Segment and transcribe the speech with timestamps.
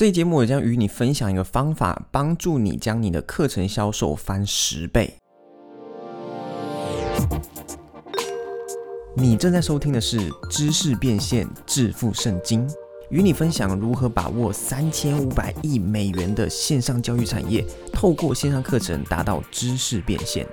[0.00, 5.12] 这一节目我将与你分享一个方法，帮助你将你的课程销售翻十倍。
[9.14, 12.66] 你正在收听的是《知识变现致富圣经》，
[13.10, 17.62] 与你分享如何把握三千五百亿美元的线上教育产业，
[17.92, 20.46] 透过线上课程达到知识变现。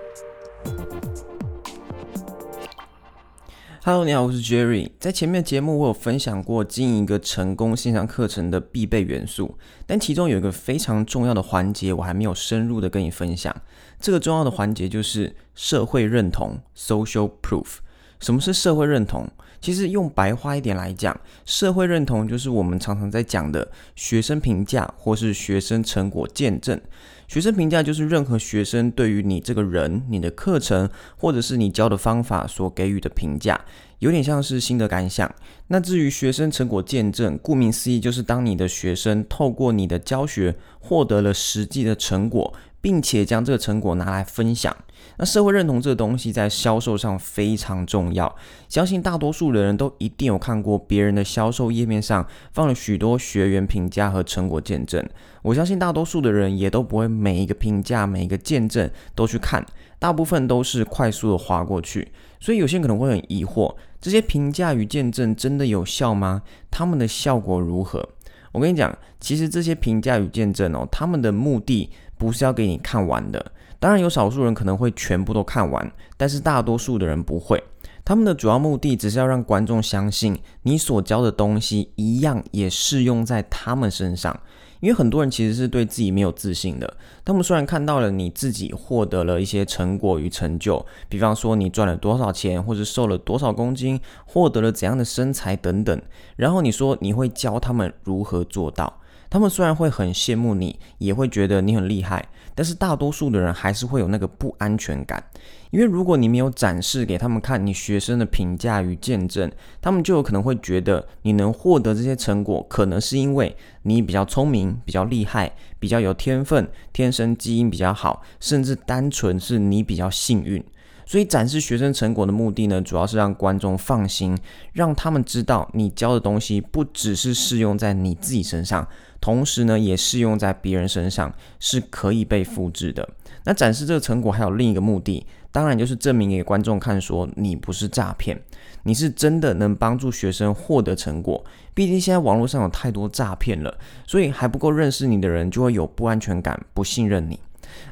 [3.83, 4.89] Hello，你好，我是 Jerry。
[4.99, 9.55] 在前面的节目，我有分享过经营一个成功线上课程的必备元素，
[9.85, 13.55] 但其中有一个非常重要的环节，我还没有深入的跟你分享。
[13.99, 17.77] 这个重要的环节就是社会认同 （Social Proof）。
[18.19, 19.29] 什么是社会认同？
[19.59, 26.79] 其实用白话一点来讲，社会认同就是我们常常在讲的学生评价或是学生成果见证。
[27.27, 33.59] 学生评价就是任何学生对于你这个人、你的课程或者是你教的方法所给予的评价，
[33.99, 35.29] 有点像是心得感想。
[35.67, 42.53] 那至于学生成果见证，顾名思义就是当你的学生透过你的教学获得了实际的成果。
[42.87, 44.73] 并且将这个成果拿来分享。
[45.17, 48.33] 那社会认同这个东西在销售上非常重要，
[48.69, 55.05] 相信大多数的人都一定有看过别人的销售页面上放了许多学员评价和成果见证。
[55.41, 59.65] 我相信大多数的人也都不会每一个评价、每一个见证都去看，
[59.99, 62.07] 大部分都是快速的划过去。
[62.39, 66.41] 所以有些人可能会很疑惑：这些评价与见证真的有效吗？
[66.71, 68.07] 他们的效果如何？
[68.53, 71.89] 我跟你讲，其实这些评价与见证哦，他们的目的。
[72.17, 77.63] 不是要给你看完的，当然有少数人可能会全部都看完，但是大多数的人不会。
[78.03, 84.39] 他们的主要目的只是要让观众相信你所教的东西一样也适用在他们身上。
[84.79, 95.99] 因为很多人其实是对自己没有自信的，他们虽然看到了你自己获得了一些成果与成就，比方说你赚了多少钱，或者瘦了多少公斤，获得了怎样的身材等等，
[96.35, 99.01] 然后你说你会教他们如何做到。
[99.29, 105.23] 他们虽然会很羡慕你，也会觉得你很厉害，但是大多数的人还是会有那个不安全感，
[105.71, 109.51] 因为如果你没有展示给他们看你学生的评价与见证，
[109.81, 120.63] 他们就有可能会觉得你能获得这些成果，可能是因为你比较聪明、比较厉害、比较有天分、天生基因比较好，甚至单纯是你比较幸运。
[121.07, 124.37] 所以展示学生成果的目的呢，主要是让观众放心，
[124.73, 128.85] 让他们知道你教的东西不只是适用在你自己身上。
[129.19, 133.07] 同时呢，也适用在别人身上，是可以被复制的。
[133.45, 138.39] 那展示这个成果还有另一个目的，当然就是证明给观众看，说你不是诈骗，
[138.83, 141.43] 你是真的能帮助学生获得成果。
[141.73, 143.75] 毕竟现在网络上有太多诈骗了，
[144.05, 147.39] 所以还不够认识你的人就会有不安全感，不信任你。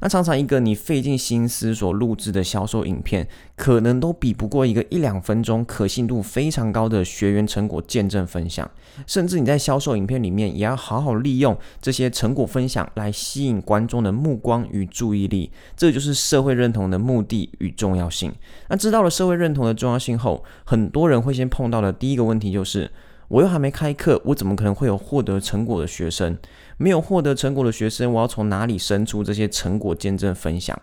[0.01, 8.69] 那常常一个你费尽心思所录制的销售影片，可能都比不过一个一两分钟可信度非常高的学员成果见证分享。
[9.05, 15.51] 甚至你在销售影片里面，也要好好利用这些成果分享来吸引观众的目光与注意力。
[15.75, 18.33] 这就是社会认同的目的与重要性。
[18.69, 22.91] 那知道了社会认同的重要性后，很多人会先碰到的第一个问题就是。
[23.27, 26.37] 我又还没开课，我怎么可能会有获得成果的学生？
[26.77, 30.79] 没有获得成果的学生，我要从哪里生出这些成果见证分享？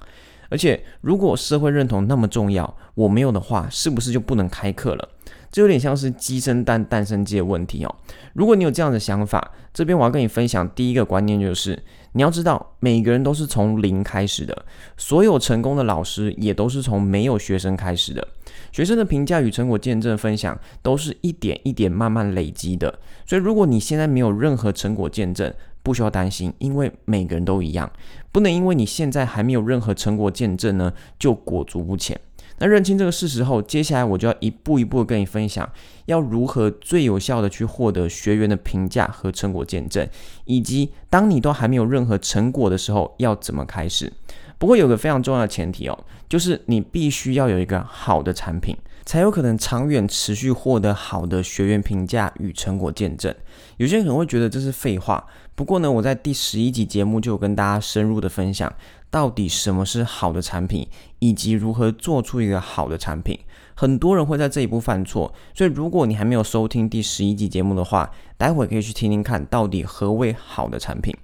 [0.49, 5.09] 而且，如果社会认同那么重要，我没有的话，是不是就不能开课了？
[5.53, 7.95] 这有点像是鸡生蛋，蛋生鸡的问题哦。
[8.33, 11.81] 如果你有这样的想法，这边我要跟你分享第一个观念就是，
[12.13, 14.65] 你要知道，每个人都是从零开始的，
[14.97, 18.27] 所有成功的老师也都是从没有学生开始的。
[18.73, 22.99] 学生的评价与成果见证分享，都是一点一点慢慢累积的。
[23.27, 25.53] 所以，如果你现在没有任何成果见证，
[25.83, 27.91] 不需要担心，因为每个人都一样，
[28.31, 32.19] 不能因为你现在还没有任何成果见证呢，就裹足不前。
[32.63, 35.69] 那认清这个事实后，接下来我就要一步一步跟你分享，
[36.05, 40.09] 要如何最有效的去获得学员的评价和成果见证，
[40.45, 44.13] 以及当你都还没有任何成果的时候，要怎么开始。
[44.59, 53.35] 不过有个非常重要的前提哦，就是你必须要有一个好的产品，才有可能长远持续获得好的学员评价与成果见证。
[53.79, 58.73] 有些人可能会觉得这是废话，不过呢，我在第十一集节目就有跟大家深入的分享。
[59.13, 60.89] 到底什么是好的产品，
[61.19, 63.39] 以及如何做出一个好的产品？
[63.75, 71.15] 很多人会在这一步犯错，所以如果你还没有收听第十一集节目的话，待会可以去听听看，到底何为好的产品。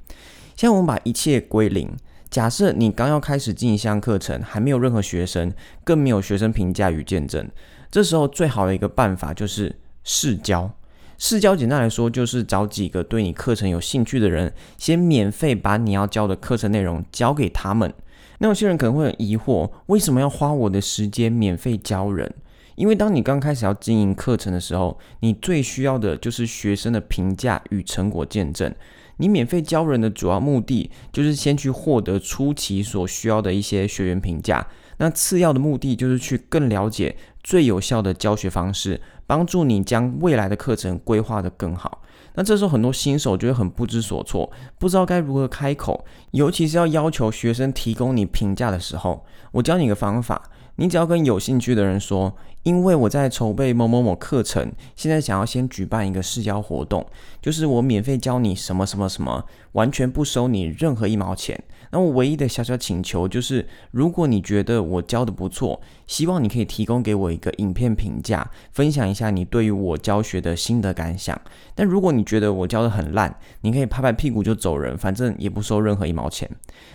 [0.55, 1.91] 现在我们把一切归零，
[2.29, 5.51] 假设你刚要开始进一项课程，还没有任何学生，
[5.83, 7.51] 更没有学生评价与见证，
[7.91, 10.71] 这时候最好的一个办法就是试教。
[11.19, 17.93] 试教简单来说，就是找几个对你课程有兴趣的人，先免费把你要教的课程内容教给他们。
[18.39, 22.33] 那有些人可能会很疑惑，为什么要花我的时间免费教人？
[22.77, 28.73] 因为当你刚开始要经营课程的时候，你最需要的就是学生的评价与成果见证。
[29.17, 34.65] 你免费教人的主要目的就是先去获得初期所需要的一些学员评价，
[34.99, 42.03] 那次要的目的就是去更了解最有效的教学方式，帮助你将未来的课程规划得更好。
[42.35, 50.43] 那这时候很多新手就会很不知所措，不知道该如何开口，尤其是要要求学生提供你评价的时候，我教你一个方法，
[50.77, 52.35] 你只要跟有兴趣的人说。
[52.69, 57.07] 因为我在筹备某某某课程，现在想要先举办一个试教活动，
[57.41, 61.59] 就是我免费教你什么什么什么，完全不收你任何一毛钱。
[61.91, 71.41] 那我唯一的小小请求就是，如果你觉得我教的不错，希望你可以提供给我一个影片评价，分享一下你对于我教学的心得感想。
[71.75, 76.47] 但如果你觉得我教的很烂，你可以拍拍屁股就走人，反正也不收任何一毛钱。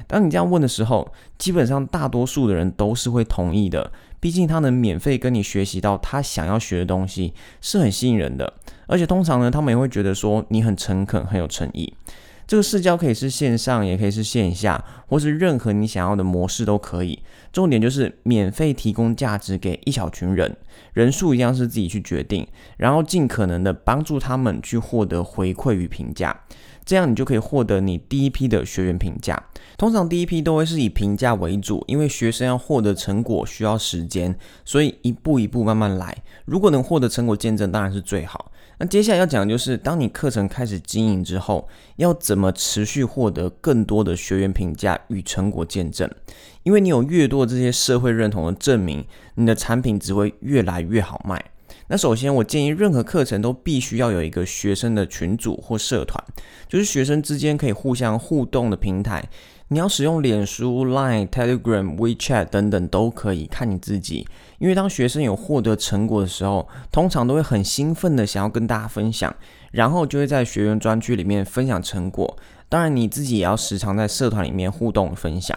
[0.05, 3.91] 当你这样问的时候，基本上大多数的人都是会同意的。
[4.23, 8.53] 毕竟他能免费跟你学习到他想要学的东西，是很吸引人的。
[8.87, 11.93] 而且通常呢，他们也会觉得说你很诚恳，很有诚意。
[12.45, 17.19] 这个试教可以是线上，也可以是线下，或是任何你想要的模式都可以。
[17.51, 20.55] 重点就是免费提供价值给一小群人，
[20.93, 22.47] 人数一样是自己去决定，
[22.77, 26.41] 然后尽可能的帮助他们去获得回馈与评价。
[26.85, 29.41] 这样你就可以获得你第一批的学员评价。
[29.77, 34.35] 通常第一批都会是以评价为主，因为学生要获得成果需要时间，
[34.65, 36.13] 所以一步一步慢慢来。
[36.43, 38.51] 如果能获得成果见证，当然是最好。
[38.79, 41.67] 那接下来要讲的就是，当你课程开始经营之后，
[41.97, 46.09] 要怎么持续获得更多的学员评价与成果见证？
[46.63, 49.05] 因为你有越多这些社会认同的证明，
[49.35, 51.43] 你的产品只会越来越好卖。
[51.87, 56.23] 那首先，我建议任何课程都必须要有一个学生的群组或社团，
[56.67, 59.23] 就是学生之间可以互相互动的平台。
[59.73, 64.27] 你要使用脸书、Line、Telegram、WeChat 等等都可以，看你自己。
[64.59, 69.35] 因为当学生有获得成果的时候，通常都会很兴奋的想要跟大家分享，
[69.73, 72.37] 然后就会在学员专区里面分享成果。
[72.69, 75.55] 当然，你自己也要时常在社团里面互动分享。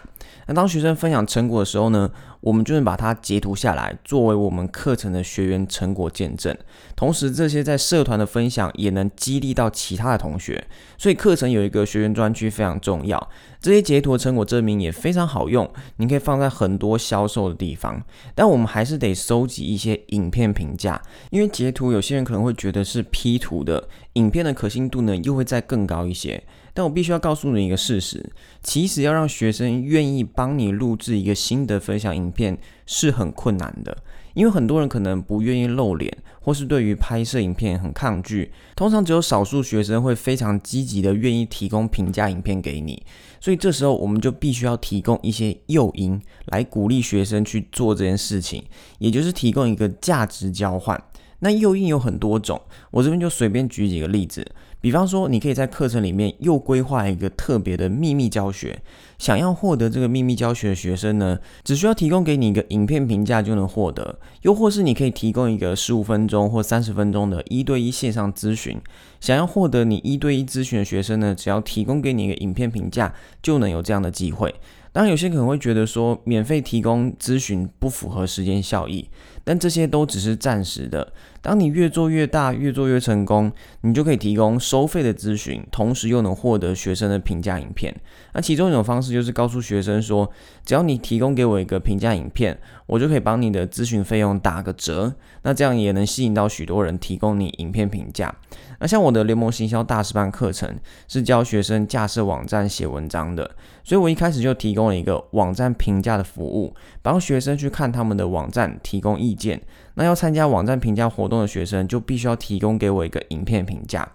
[0.49, 2.11] 那当学生分享成果的时候呢，
[2.41, 6.55] 我们就能把它截图下来，作为我们课程的学员成果见证。
[6.95, 10.63] 同时，这些在社团的分享也能激励到其他的同学。
[10.99, 13.31] 所以，课程有一个学员专区非常重要。
[13.61, 18.01] 这些截图的成果证明也非常好用，你可以放在很多销售的地方。
[18.35, 26.43] 但我们还是得收集一些影片评价，因为截图有些人可能会觉得是 P 图的，影片的可信度呢又会再更高一些。
[26.75, 28.31] 但我必须要告诉你一个事实，
[28.63, 33.97] 其实要让学生愿意帮你录制一个新的分享影片是很困难的，
[34.35, 38.53] 因为很多人可能不愿意露脸，或是对于拍摄影片很抗拒。
[38.75, 43.03] 通常只有少数学生会非常积极的愿意提供评价影片给你，
[43.41, 48.63] 所以这时候我们就必须要提供一些诱因来鼓励学生去做这件事情，
[48.99, 51.03] 也就是提供一个价值交换。
[51.41, 52.61] 那诱因有很多种，
[52.91, 54.47] 我这边就随便举几个例子。
[54.81, 58.81] 比方说，你可以在课程里面又规划一个特别的秘密教学。
[59.19, 64.19] 想要获得这个秘密教学的学生呢，只需要提供给你一个影片评价就能获得。
[64.43, 68.79] 又或是你可以提供一个十五分钟或三十分钟的一对一线上咨询。
[69.21, 73.13] 想要获得你一对一咨询的学生呢，只要提供给你一个影片评价，
[73.43, 74.55] 就能有这样的机会。
[74.93, 79.09] 当然，有些可能会觉得说，免费提供咨询不符合时间效益。
[79.47, 81.13] 但这些都只是暂时的。
[81.41, 83.53] 当你越做越大，越做越成功，
[83.83, 87.95] 你就可以提供收费的咨询，同时又能获得学生的评价影片。
[88.33, 90.29] 那其中一种方式就是告诉学生说，
[90.65, 95.15] 只要你提供给我一个评价影片，我就可以帮你的咨询费用打个折。
[95.43, 98.35] 那这样也能吸引到许多人提供你影片评价。
[98.81, 100.69] 那像我的联盟行销大师班课程
[101.07, 103.49] 是教学生架设网站、写文章的，
[103.85, 109.61] 所以我一开始就提供了一个网站评价的服务，帮学生去看他们的网站，提供意见。
[109.95, 114.09] 那要参加网站评价活动的学生，就必须要提供给我一个影片评价。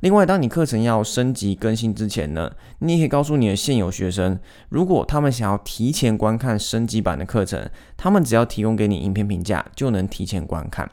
[0.00, 2.50] 另外，当你课程要升级更新之前呢，
[2.80, 4.36] 你也可以告诉你的现有学生，
[4.68, 10.90] 如果他们想要提前观看升级版的课程，他们只要提供给你影片评价，就能提前观看。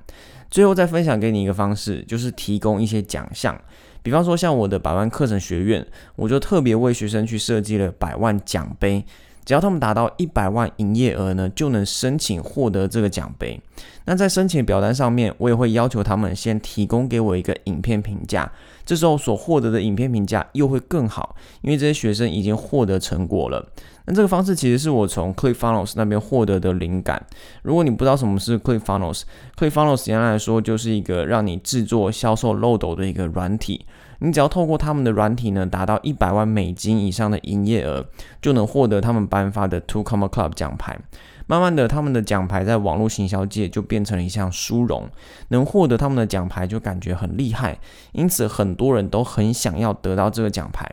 [0.52, 3.60] 最后再分享给你一个方式，就是提供一些奖项，
[4.04, 5.84] 比方说像我的百万课程学院，
[6.16, 9.04] 我就特别为学生去设计了百万奖杯，
[9.50, 13.60] 只要他们达到一百万营业额呢，就能申请获得这个奖杯。
[14.06, 18.52] 那在申请表单上面，我也会要求他们先提供给我一个影片评价，
[18.86, 23.68] 这时候所获得的影片评价又会更好，因为这些学生已经获得成果了。
[24.06, 27.26] 那这个方式其实是我从 ClickFunnels 那边获得的灵感。
[27.64, 33.84] 如果你不知道什么是 ClickFunnels，ClickFunnels 简单来说就是一个让你制作销售漏斗的一个软体。
[34.20, 38.06] 你只要透过他们的软体呢，达到一百万美金以上的营业额，
[38.42, 41.00] 就能获得他们颁发的 Two Comma Club 奖牌。
[41.48, 45.10] 慢慢的，他们的奖牌在网络行销界就变成了一项殊荣，
[45.48, 47.80] 能获得他们的奖牌就感觉很厉害，
[48.12, 50.88] 因此很多人都很想要得到这个奖牌。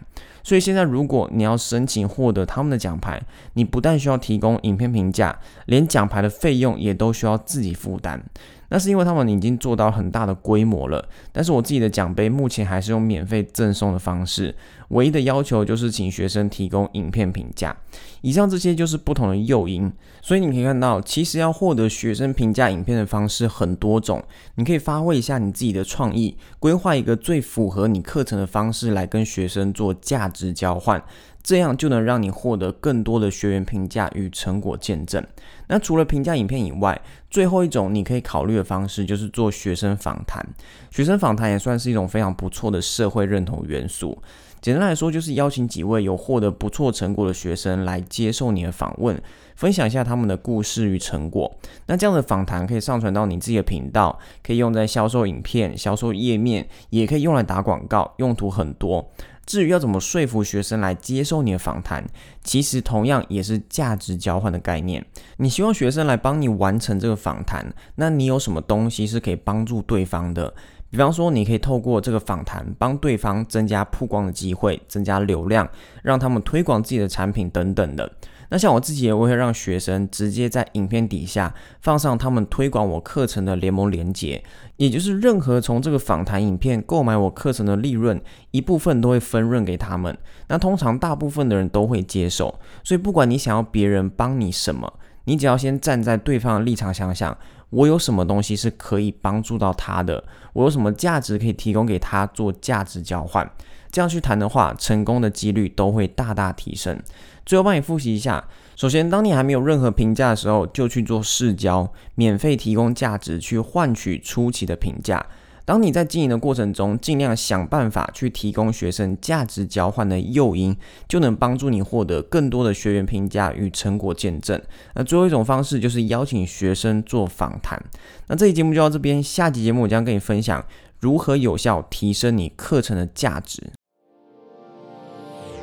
[0.46, 3.20] 所以现在，如果你要申请获得他们的奖牌，
[3.54, 8.22] 你不但需要提供影片评价，连奖牌的费用也都需要自己负担。
[8.68, 14.54] 那是因为他们已经做到很大的规模了，但是我自己的奖杯目前还是用免费赠送的方式，
[14.88, 17.76] 唯一的要求就是请学生提供影片评价。
[18.22, 24.20] 以上这些就是不同的诱因，所以你可以看到，其实要获得学生评价影片的方式很多种，
[24.56, 31.02] 你可以发挥一下你自己的创意，规划一个最符合你课程的方式来跟学生做价值交换。
[31.42, 35.24] 这样就能让你获得更多的学员评价与成果见证。
[35.68, 37.00] 那除了评价影片以外，
[37.30, 40.44] 最后一种你可以考虑的方式就是做学生访谈。
[40.90, 44.20] 学生访谈也算是一种非常不错的社会认同元素。
[44.60, 49.16] 简单来说，就是邀请几位有获得不错成果的学生来接受你的访问，
[49.54, 51.56] 分享一下他们的故事与成果。
[51.86, 59.08] 那这样的访谈可以上传到你自己的频道，可以用在销售影片、销售页面，也可以用来打广告，用途很多。
[59.46, 62.04] 至于要怎么说服学生来接受你的访谈，
[62.42, 65.06] 其实同样也是价值交换的概念。
[65.36, 70.52] 你希望学生来帮你完成这个访谈，那你有什么东西是可以帮助对方的？
[70.96, 75.68] 比方说，你可以透过这个访谈帮对方增加曝光的机会，增加流量，
[76.02, 78.10] 让他们推广自己的产品等等的。
[78.48, 84.42] 那像我自己也会让学生直接在影片底下放上他们推广我课程的联盟链接，
[84.78, 88.18] 也就是任何从这个访谈影片购买我课程的利润
[88.52, 90.16] 一部分都会分润给他们。
[90.48, 94.90] 那通常大部分的人都会接受，所以不管你想要别人帮你什么，
[95.24, 97.36] 你只要先站在对方的立场想想，
[97.70, 103.50] 我有什么东西是可以帮助到他的，我有什么价值可以提供给他做价值交换，
[103.90, 107.00] 这样去谈的话，成功的几率都会大大提升。
[107.44, 115.24] 最后帮你复习一下，首先，当你还没有任何评价的时候，就去做试交，免费提供价值去换取初期的评价。
[115.66, 120.76] 当你在经营的过程中，尽量想办法去提供学生价值交换的诱因，
[121.08, 124.62] 就能帮助你获得更多的学员评价与成果见证。
[124.94, 127.84] 那最后一种方式就是邀请学生做访谈。
[128.28, 130.64] 那这期节目就到这边，下期节目我将跟你分享
[131.00, 133.60] 如何有效提升你课程的价值。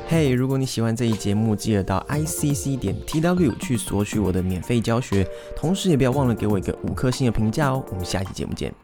[0.06, 7.82] 嘿，如果你喜欢这一节目，记得到 i c c 点 t w 去索取我的免费教学，同时也不要忘了给我一个五颗星的评价哦。
[7.88, 8.83] 我们下期节目见。